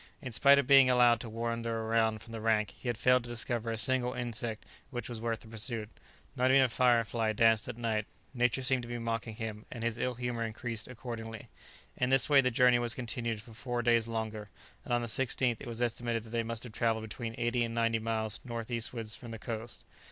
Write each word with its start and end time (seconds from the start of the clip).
In 0.19 0.31
spite 0.31 0.57
of 0.57 0.65
being 0.65 0.89
allowed 0.89 1.19
to 1.19 1.29
wander 1.29 1.85
away 1.93 2.17
from 2.17 2.31
the 2.33 2.41
rank, 2.41 2.71
he 2.71 2.87
had 2.89 2.97
failed 2.97 3.21
to 3.23 3.29
discover 3.29 3.71
a 3.71 3.77
single 3.77 4.13
insect 4.13 4.65
which 4.89 5.07
was 5.07 5.21
worth 5.21 5.41
the 5.41 5.47
pursuit; 5.47 5.91
not 6.35 6.49
even 6.49 6.63
a 6.63 6.69
fire 6.69 7.03
fly 7.03 7.33
danced 7.33 7.67
at 7.67 7.77
night; 7.77 8.07
nature 8.33 8.63
seemed 8.63 8.81
to 8.81 8.87
be 8.87 8.97
mocking 8.97 9.35
him, 9.35 9.63
and 9.71 9.83
his 9.83 9.99
ill 9.99 10.15
humour 10.15 10.43
increased 10.43 10.87
accordingly. 10.87 11.49
In 11.97 12.09
this 12.09 12.31
way 12.31 12.41
the 12.41 12.49
journey 12.49 12.79
was 12.79 12.95
continued 12.95 13.43
for 13.43 13.53
four 13.53 13.83
days 13.83 14.07
longer, 14.07 14.49
and 14.83 14.91
on 14.91 15.01
the 15.01 15.07
16th 15.07 15.61
it 15.61 15.67
was 15.67 15.83
estimated 15.83 16.23
that 16.23 16.31
they 16.31 16.41
must 16.41 16.63
have 16.63 16.71
travelled 16.73 17.03
between 17.03 17.35
eighty 17.37 17.63
and 17.63 17.75
ninety 17.75 17.99
miles 17.99 18.39
north 18.43 18.71
eastwards 18.71 19.15
from 19.15 19.29
the 19.29 19.37
coast. 19.37 19.85